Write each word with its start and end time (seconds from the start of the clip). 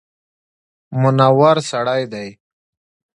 منور 1.01 1.57
سړی 1.71 2.01
دی. 2.11 2.27